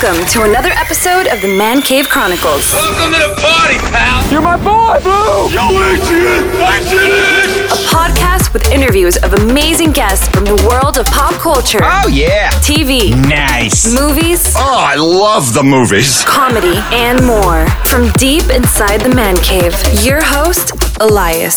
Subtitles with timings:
[0.00, 4.30] Welcome to another episode of the Man Cave Chronicles, Welcome to the party, pal.
[4.30, 5.48] You're my boy, Blue!
[5.50, 7.66] Yo, Adrian, Adrian.
[7.66, 12.50] a podcast with interviews of amazing guests from the world of pop culture, Oh yeah.
[12.60, 13.92] TV, Nice.
[13.92, 16.22] movies, Oh, I love the movies.
[16.24, 17.66] comedy, and more.
[17.86, 19.74] From deep inside the Man Cave,
[20.04, 21.56] your host, Elias.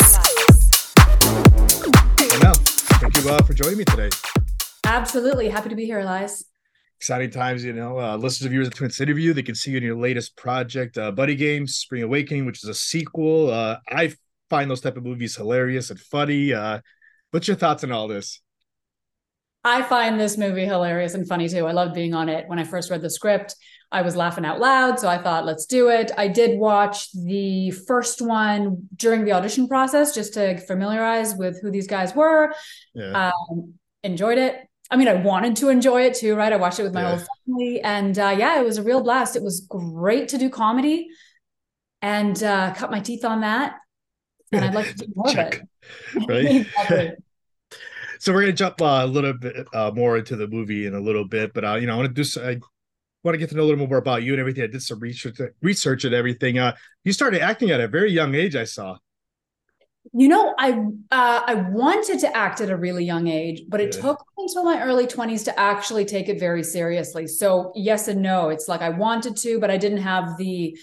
[2.42, 2.56] Well,
[3.00, 4.10] thank you uh, for joining me today.
[4.84, 5.50] Absolutely.
[5.50, 6.44] Happy to be here, Elias.
[7.02, 7.98] Exciting times, you know.
[7.98, 11.00] Uh, listeners of viewers of Twins Interview, they can see you in your latest project,
[11.00, 13.50] uh, Buddy Games, Spring Awakening, which is a sequel.
[13.50, 14.14] Uh, I
[14.52, 16.54] find those type of movies hilarious and funny.
[16.54, 16.80] Uh,
[17.32, 18.40] what's your thoughts on all this?
[19.64, 21.66] I find this movie hilarious and funny too.
[21.66, 22.48] I loved being on it.
[22.48, 23.56] When I first read the script,
[23.92, 25.00] I was laughing out loud.
[25.00, 26.12] So I thought, let's do it.
[26.20, 31.72] I did watch the first one during the audition process just to familiarize with who
[31.72, 32.54] these guys were.
[32.94, 33.32] Yeah.
[33.50, 33.74] Um,
[34.04, 34.68] enjoyed it.
[34.92, 36.52] I mean, I wanted to enjoy it too, right?
[36.52, 37.16] I watched it with my Yeah.
[37.18, 37.82] whole family.
[37.82, 39.36] And uh, yeah, it was a real blast.
[39.38, 41.08] It was great to do comedy
[42.02, 43.76] and uh, cut my teeth on that.
[44.52, 45.62] And I'd like to do more of it.
[46.28, 46.46] Right?
[46.68, 47.12] Exactly.
[48.20, 51.00] so we're gonna jump uh, a little bit uh, more into the movie in a
[51.00, 52.42] little bit, but uh, you know, I want to do.
[52.42, 52.60] I
[53.24, 54.64] want to get to know a little more about you and everything.
[54.64, 56.60] I did some research, research and everything.
[56.60, 58.56] Uh, you started acting at a very young age.
[58.56, 58.98] I saw.
[60.14, 60.72] You know, I
[61.12, 64.02] uh, I wanted to act at a really young age, but it Yeah.
[64.02, 67.28] took until my early twenties to actually take it very seriously.
[67.28, 68.50] So yes and no.
[68.50, 70.78] It's like I wanted to, but I didn't have the.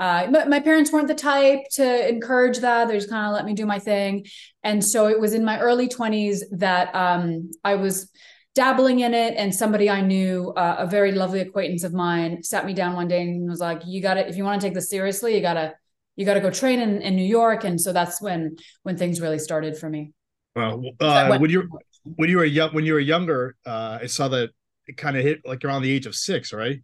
[0.00, 2.88] Uh, my, my parents weren't the type to encourage that.
[2.88, 4.26] They just kind of let me do my thing,
[4.64, 8.10] and so it was in my early twenties that um, I was
[8.54, 9.34] dabbling in it.
[9.36, 13.06] And somebody I knew, uh, a very lovely acquaintance of mine, sat me down one
[13.06, 15.42] day and was like, "You got to, if you want to take this seriously, you
[15.42, 15.74] got to."
[16.16, 17.64] You got to go train in, in New York.
[17.64, 20.12] And so that's when, when things really started for me.
[20.54, 21.68] Well, uh, when you
[22.04, 24.50] when you were young, when you were younger, uh, I saw that
[24.86, 26.82] it kind of hit like around the age of six, right?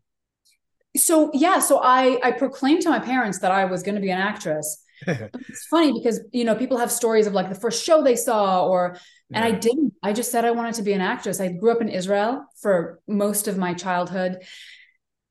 [0.96, 4.10] So yeah, so I, I proclaimed to my parents that I was going to be
[4.10, 4.84] an actress.
[5.06, 8.66] It's funny because, you know, people have stories of like the first show they saw
[8.66, 8.98] or,
[9.32, 11.40] and I didn't, I just said I wanted to be an actress.
[11.40, 14.38] I grew up in Israel for most of my childhood.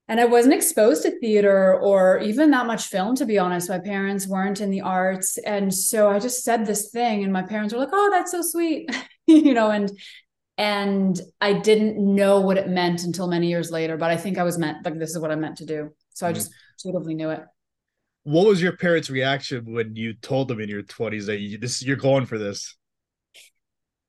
[0.09, 3.69] And I wasn't exposed to theater or even that much film, to be honest.
[3.69, 5.37] My parents weren't in the arts.
[5.39, 8.41] And so I just said this thing, and my parents were like, oh, that's so
[8.41, 8.89] sweet,
[9.27, 9.91] you know, and
[10.59, 14.43] and I didn't know what it meant until many years later, but I think I
[14.43, 15.91] was meant like this is what I meant to do.
[16.13, 16.35] So I Mhm.
[16.35, 16.51] just
[16.83, 17.43] intuitively knew it.
[18.23, 21.83] What was your parents' reaction when you told them in your twenties that you, this
[21.83, 22.75] you're going for this?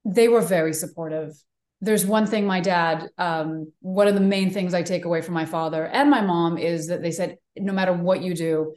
[0.04, 1.34] They were very supportive.
[1.80, 5.34] There's one thing my dad, um, one of the main things I take away from
[5.34, 8.74] my father and my mom is that they said, no matter what you do,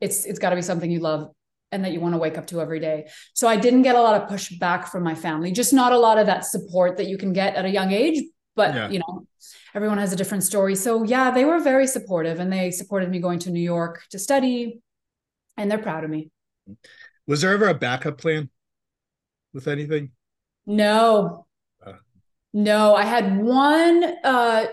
[0.00, 1.30] it's it's got to be something you love
[1.72, 3.08] and that you want to wake up to every day.
[3.32, 6.18] So I didn't get a lot of pushback from my family, just not a lot
[6.18, 8.22] of that support that you can get at a young age.
[8.54, 8.90] But Yeah.
[8.90, 9.26] you know,
[9.74, 10.76] everyone has a different story.
[10.76, 14.18] So yeah, they were very supportive and they supported me going to New York to
[14.20, 14.80] study,
[15.56, 16.30] and they're proud of me.
[17.26, 18.50] Was there ever a backup plan
[19.52, 20.12] with anything?
[20.66, 21.46] No.
[22.54, 24.66] No, I had one uh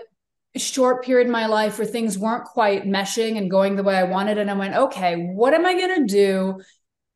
[0.56, 4.04] short period in my life where things weren't quite meshing and going the way I
[4.04, 6.60] wanted and I went, "Okay, what am I going to do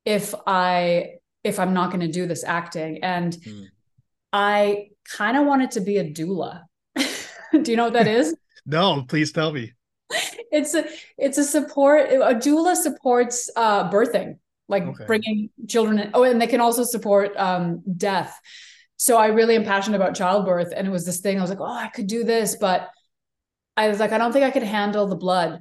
[0.04, 1.12] if I
[1.44, 3.64] if I'm not going to do this acting?" And Hmm.
[4.32, 6.64] I kind of wanted to be a doula.
[7.62, 8.34] do you know what that is?
[8.66, 9.72] No, please tell me.
[10.50, 10.84] it's a
[11.18, 14.38] it's a support a doula supports uh birthing
[14.68, 15.04] like Okay.
[15.06, 16.10] bringing children in.
[16.14, 18.40] oh and they can also support um death
[18.96, 21.60] so i really am passionate about childbirth and it was this thing i was like
[21.60, 22.90] oh i could do this but
[23.76, 25.60] i was like i don't think i could handle the blood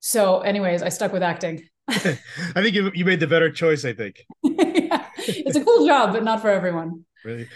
[0.00, 3.84] so anyways i stuck with acting I think you you made the better choice.
[3.84, 4.24] I think.
[4.90, 5.04] Yeah.
[5.18, 7.48] it's a cool job but not for everyone Really.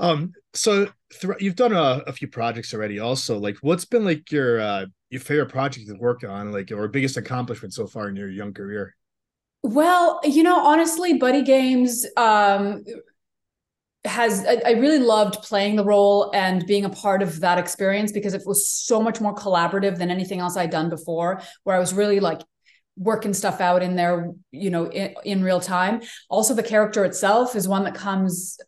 [0.00, 0.32] Um.
[0.54, 2.98] So thro- you've done a, a few projects already.
[2.98, 6.88] Also, like, what's been like your uh your favorite project to work on, like, or
[6.88, 8.96] biggest accomplishment so far in your young career?
[9.62, 12.84] Well, you know, honestly, Buddy Games um,
[14.04, 18.12] has I, I really loved playing the role and being a part of that experience
[18.12, 21.78] because it was so much more collaborative than anything else I'd done before, where I
[21.78, 22.40] was really like
[22.96, 26.02] working stuff out in there, you know, in, in real time.
[26.28, 28.58] Also, the character itself is one that comes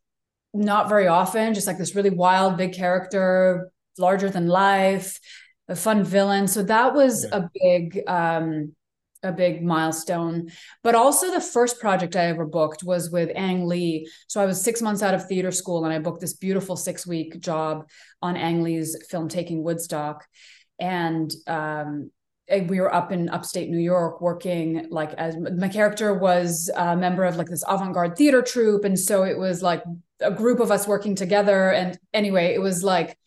[0.54, 5.18] not very often, just like this really wild, big character, larger than life,
[5.68, 6.48] a fun villain.
[6.48, 7.38] So that was Yeah.
[7.38, 8.74] a big um
[9.22, 10.50] a big milestone.
[10.82, 14.08] But also the first project I ever booked was with Ang Lee.
[14.28, 17.06] So I was six months out of theater school and I booked this beautiful six
[17.06, 17.88] week job
[18.22, 20.24] on Ang Lee's film Taking Woodstock.
[20.78, 22.10] And um
[22.68, 27.24] we were up in upstate New York working like as my character was a member
[27.24, 28.84] of like this avant-garde theater troupe.
[28.84, 29.82] And so it was like
[30.20, 31.72] a group of us working together.
[31.72, 33.18] And anyway, it was like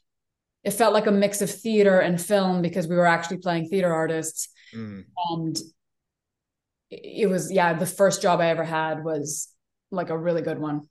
[0.64, 3.94] it felt like a mix of theater and film because we were actually playing theater
[3.94, 5.06] artists Mm.
[5.32, 5.58] and
[6.90, 9.50] it was yeah the first job i ever had was
[9.92, 10.82] like a really good one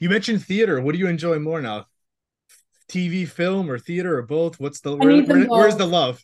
[0.00, 0.80] You mentioned theater.
[0.82, 1.86] What do you enjoy more now?
[2.88, 4.60] TV, film, or theater, or both?
[4.60, 6.22] What's the where, where- where's the love?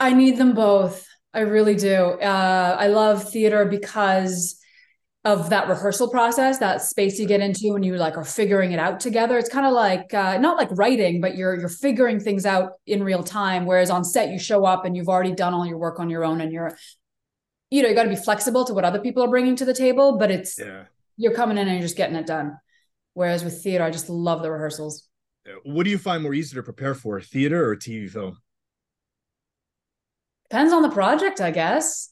[0.00, 4.58] i need them both i really do uh, i love theater because
[5.24, 8.80] of that rehearsal process that space you get into when you like are figuring it
[8.80, 12.44] out together it's kind of like uh, not like writing but you're you're figuring things
[12.44, 15.64] out in real time whereas on set you show up and you've already done all
[15.64, 16.76] your work on your own and you're
[17.74, 19.74] you know you got to be flexible to what other people are bringing to the
[19.86, 20.84] table but it's Yeah.
[21.22, 22.48] you're coming in and you're just getting it done.
[23.18, 24.94] Whereas with theater i just love the rehearsals.
[25.74, 28.34] What do you find more easy to prepare for, theater or TV film?
[30.50, 32.10] depends on the project i guess.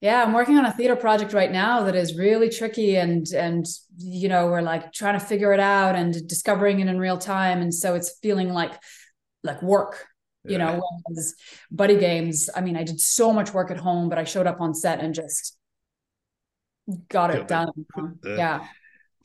[0.00, 3.64] Yeah i'm working on a theater project right now that is really tricky and and
[3.98, 7.58] you know we're like trying to figure it out and discovering it in real time.
[7.64, 8.72] And so it's feeling like
[9.42, 10.06] like work
[10.46, 11.34] you know whereas
[11.70, 14.60] buddy games i mean i did so much work at home but i showed up
[14.60, 15.56] on set and just
[17.08, 17.68] got it done?
[18.24, 18.66] Yeah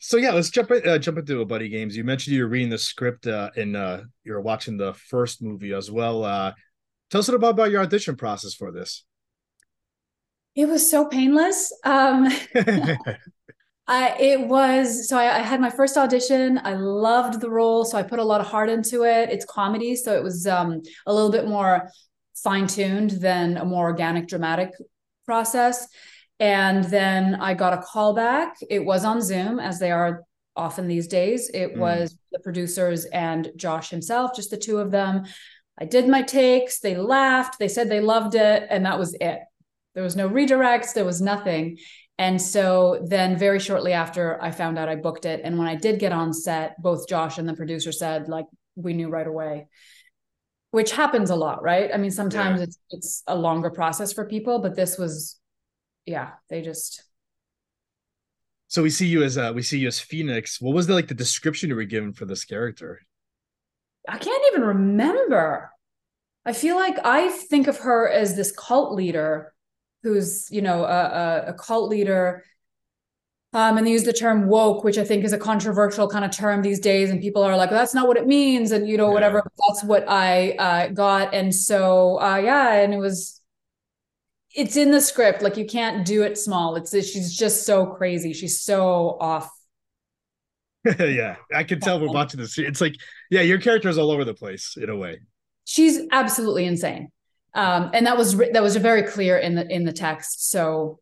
[0.00, 1.94] So yeah, let's jump uh, jump into a buddy games.
[1.94, 5.42] You mentioned you were reading the script uh, and uh, you were watching the first
[5.42, 6.24] movie as well.
[6.24, 6.52] Uh,
[7.10, 9.04] tell us a little bit about your audition process for this.
[10.54, 12.28] it was so painless um
[13.86, 16.60] I it was so I, I had my first audition.
[16.62, 19.30] I loved the role, so I put a lot of heart into it.
[19.30, 21.90] It's comedy, so it was um, a little bit more
[22.36, 24.70] fine tuned than a more organic, dramatic
[25.26, 25.86] process.
[26.38, 28.56] And then I got a call back.
[28.70, 30.22] It was on Zoom, as they are
[30.56, 31.50] often these days.
[31.52, 31.78] It Mm.
[31.78, 35.24] was the producers and Josh himself, just the two of them.
[35.78, 36.80] I did my takes.
[36.80, 37.58] They laughed.
[37.58, 39.40] They said they loved it, and that was it.
[39.94, 40.92] There was no redirects.
[40.94, 41.78] There was nothing.
[42.20, 45.40] And so then very shortly after I found out I booked it.
[45.42, 48.44] And when I did get on set, both Josh and the producer said, like,
[48.76, 49.68] we knew right away.
[50.70, 51.90] Which happens a lot, right?
[51.92, 52.64] I mean, sometimes Yeah.
[52.64, 55.40] it's it's a longer process for people, but this was
[56.04, 57.02] yeah, they just
[58.68, 60.60] so we see you as uh, we see you as Phoenix.
[60.60, 63.00] What was the like the description you were given for this character?
[64.06, 65.70] I can't even remember.
[66.44, 69.54] I feel like I think of her as this cult leader
[70.02, 72.44] who's, you know, a, a, cult leader.
[73.52, 76.30] Um, and they use the term woke, which I think is a controversial kind of
[76.30, 77.10] term these days.
[77.10, 78.70] And people are like, that's not what it means.
[78.70, 79.14] And, you know, Yeah.
[79.14, 79.42] whatever.
[79.68, 81.34] That's what I uh, got.
[81.34, 83.40] And so, uh, yeah, and it was,
[84.54, 85.42] it's in the script.
[85.42, 86.76] Like you can't do it small.
[86.76, 88.32] It's, she's just so crazy.
[88.32, 89.50] She's so off.
[90.98, 92.56] yeah, I can tell we're watching this.
[92.58, 92.94] It's like
[93.30, 95.18] yeah, your character is all over the place in a way.
[95.66, 97.10] she's absolutely insane
[97.54, 100.98] um and that was that was very clear in the in the text so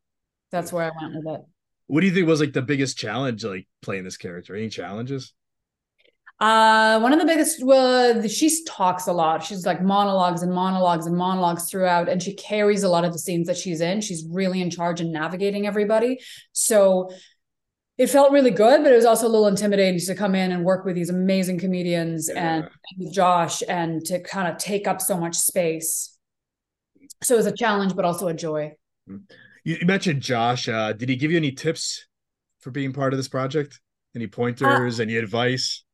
[0.51, 1.41] that's where i went with it
[1.89, 4.55] What do you think was like the biggest challenge like playing this character?
[4.57, 5.33] Any challenges?
[6.41, 11.07] uh one of the biggest well she talks a lot she's like monologues and monologues
[11.07, 14.25] and monologues throughout and she carries a lot of the scenes that she's in she's
[14.31, 16.21] really in charge and navigating everybody
[16.53, 17.11] so
[17.97, 20.65] it felt really good but it was also a little intimidating to come in and
[20.65, 22.69] work with these amazing comedians and Yeah.
[23.05, 26.17] with Josh and to kind of take up so much space.
[27.23, 28.73] So it was a challenge, but also a joy.
[29.07, 29.19] You,
[29.65, 30.69] you mentioned Josh.
[30.69, 32.07] Uh, did he give you any tips
[32.61, 33.81] for being part of this project?
[34.15, 35.01] Any pointers?
[35.01, 35.85] any advice?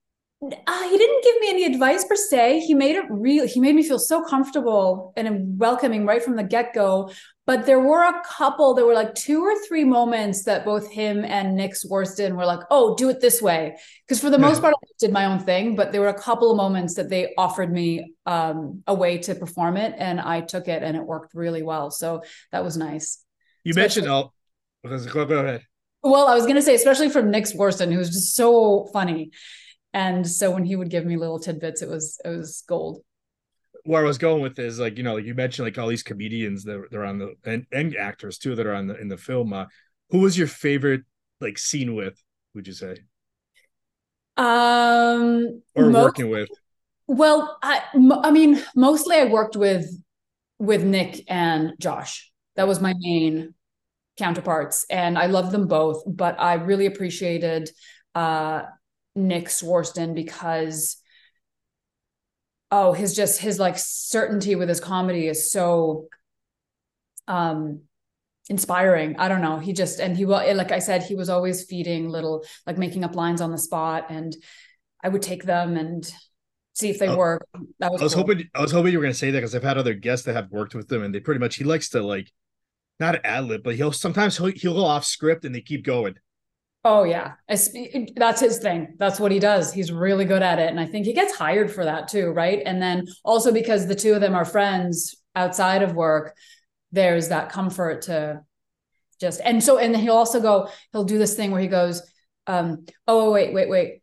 [0.66, 2.60] Uh, he didn't give me any advice per se.
[2.60, 3.46] He made it real.
[3.46, 7.10] He made me feel so comfortable and welcoming right from the get go.
[7.46, 11.24] But there were a couple, there were like two or three moments that both him
[11.24, 13.76] and Nick Swardson were like, oh, do it this way.
[14.06, 15.76] Because for the most part, I did my own thing.
[15.76, 19.34] But there were a couple of moments that they offered me um, a way to
[19.34, 19.94] perform it.
[19.98, 21.90] And I took it and it worked really well.
[21.90, 23.22] So that was nice.
[23.62, 25.62] You Especially- mentioned go, ahead.
[26.02, 29.30] Well, I was going to say, especially from Nick Swardson, who was just so funny.
[29.94, 33.02] And so when he would give me little tidbits, it was it was gold.
[33.84, 36.02] Where I was going with is like you know like you mentioned like all these
[36.02, 39.16] comedians that they're on the and, and actors too that are on the in the
[39.16, 39.52] film.
[39.52, 39.66] Uh,
[40.10, 41.02] who was your favorite
[41.40, 42.20] like scene with?
[42.54, 42.96] Would you say
[44.36, 46.48] Um, or most- working with?
[47.06, 47.82] Well, I,
[48.22, 49.86] I mean, mostly I worked with
[50.58, 52.32] with Nick and Josh.
[52.56, 53.54] That was my main
[54.16, 56.02] counterparts, and I love them both.
[56.06, 57.70] But I really appreciated
[58.14, 58.62] uh,
[59.14, 60.96] Nick Swardson because
[62.70, 66.08] oh, his just his like certainty with his comedy is so
[67.28, 67.82] um
[68.50, 69.16] inspiring.
[69.18, 69.58] I don't know.
[69.58, 73.04] He just and he will like I said, he was always feeding little like making
[73.04, 74.36] up lines on the spot, and
[75.02, 76.10] I would take them and
[76.74, 77.46] see if they Oh, work.
[77.78, 78.22] That was, I was cool.
[78.24, 80.34] hoping I was hoping you were gonna say that because I've had other guests that
[80.34, 82.30] have worked with him and they pretty much he likes to like
[83.00, 86.14] not ad lib, but he'll sometimes he'll, he'll go off script and they keep going.
[86.86, 88.94] Oh yeah, that's his thing.
[88.98, 89.72] That's what he does.
[89.72, 92.62] He's really good at it, and I think he gets hired for that too, right?
[92.64, 96.36] And then also because the two of them are friends outside of work,
[96.92, 98.42] there's that comfort to
[99.18, 100.68] just and so and he'll also go.
[100.92, 102.02] He'll do this thing where he goes,
[102.46, 104.02] um, "Oh wait, wait, wait,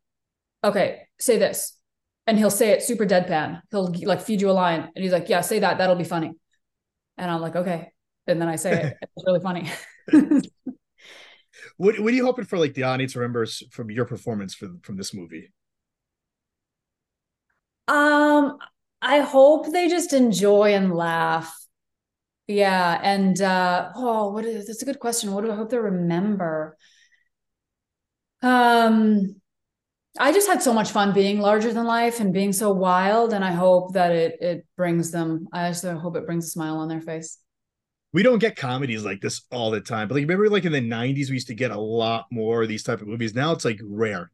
[0.63, 1.77] okay, say this,"
[2.25, 3.61] and he'll say it super deadpan.
[3.69, 5.77] He'll like feed you a line, and he's like, "Yeah, say that.
[5.77, 6.33] That'll be funny."
[7.19, 7.91] And I'm like, "Okay,"
[8.25, 8.97] and then I say it.
[9.15, 9.69] It's really funny.
[11.77, 14.97] What What are you hoping for, like the audience remembers from your performance from from
[14.97, 15.51] this movie?
[17.87, 18.57] Um,
[19.01, 21.53] I hope they just enjoy and laugh.
[22.47, 25.33] Yeah, and uh, oh, what is that's a good question.
[25.33, 26.77] What do I hope they remember?
[28.41, 29.35] Um,
[30.19, 33.45] I just had so much fun being larger than life and being so wild, and
[33.45, 35.47] I hope that it it brings them.
[35.53, 37.37] I just hope it brings a smile on their face
[38.13, 40.07] we don't get comedies like this all the time.
[40.07, 42.69] But like remember like in the 90s we used to get a lot more of
[42.69, 43.33] these type of movies.
[43.33, 44.31] Now it's like rare.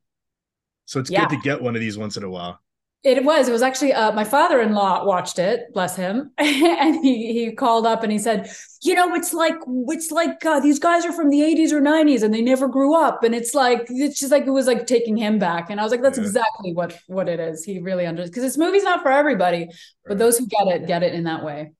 [0.86, 1.22] So it's yeah.
[1.22, 2.60] good to get one of these once in a while.
[3.04, 3.48] It was.
[3.48, 8.02] It was actually uh, my father-in-law watched it, bless him, and he he called up
[8.02, 8.50] and he said,
[8.82, 9.54] "You know, it's like
[9.88, 12.96] it's like uh, these guys are from the '80s or '90s and they never grew
[12.96, 15.84] up, and it's like it's just like it was like taking him back." And I
[15.84, 16.24] was like, "That's yeah.
[16.24, 19.76] exactly what what it is." He really understands because this movie's not for everybody, right.
[20.08, 21.74] but those who get it get it in that way.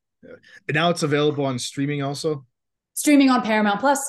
[0.68, 2.46] And now it's available on streaming also.
[2.94, 4.00] Streaming on Paramount Plus.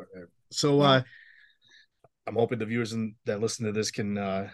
[0.00, 0.26] Okay.
[0.50, 1.02] So uh
[2.26, 4.50] I'm hoping the viewers in, that listen to this can uh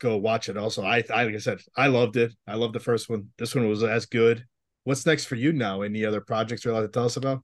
[0.00, 0.84] go watch it also.
[0.84, 2.32] I, I like I said, I loved it.
[2.46, 3.28] I loved the first one.
[3.38, 4.44] This one was as good.
[4.84, 5.82] What's next for you now?
[5.82, 7.42] Any other projects you're allowed to tell us about?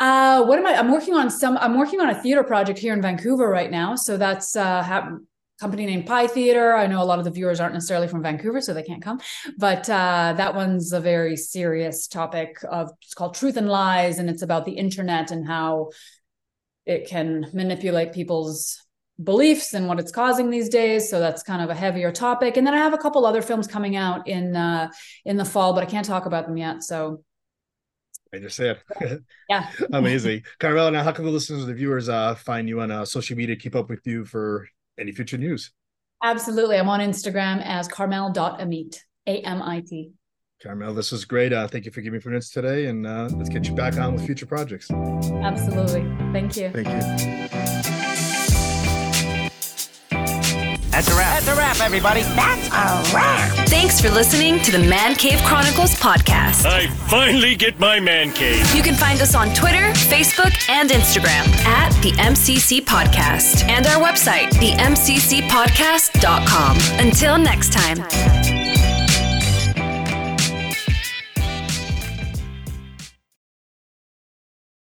[0.00, 0.74] Uh, what am I?
[0.74, 1.56] I'm working on some.
[1.58, 3.96] I'm working on a theater project here in Vancouver right now.
[3.96, 5.16] So that's uh, ha-
[5.60, 6.74] company named Pi Theater.
[6.74, 9.20] I know a lot of the viewers aren't necessarily from Vancouver, so they can't come.
[9.56, 14.28] But uh, that one's a very serious topic of it's called Truth and Lies, and
[14.28, 15.90] it's about the internet and how
[16.86, 18.80] it can manipulate people's
[19.22, 21.08] beliefs and what it's causing these days.
[21.08, 22.56] So that's kind of a heavier topic.
[22.56, 24.90] And then I have a couple other films coming out in uh,
[25.24, 26.82] in the fall, but I can't talk about them yet.
[26.82, 27.22] So
[28.32, 28.78] I understand.
[29.48, 29.70] Yeah.
[29.92, 30.42] Amazing.
[30.58, 33.36] Carmela, now how can the listeners and the viewers uh, find you on uh, social
[33.36, 34.66] media, keep up with you for
[34.98, 35.72] any future news?
[36.22, 36.78] Absolutely.
[36.78, 40.12] I'm on Instagram as carmel.amit, A M I T.
[40.62, 41.52] Carmel, this was great.
[41.52, 44.14] Uh, thank you for giving me minutes today, and uh, let's get you back on
[44.14, 44.90] with future projects.
[44.90, 46.02] Absolutely.
[46.32, 46.70] Thank you.
[46.70, 47.94] Thank you.
[50.90, 51.40] That's a wrap.
[51.40, 52.22] That's a wrap, everybody.
[52.22, 53.68] That's a wrap.
[53.68, 56.64] Thanks for listening to the Man Cave Chronicles podcast.
[56.64, 58.74] I finally get my man cave.
[58.74, 64.02] You can find us on Twitter, Facebook, and Instagram at the MCC Podcast and our
[64.02, 66.76] website, themccpodcast.com.
[67.06, 68.83] Until next time.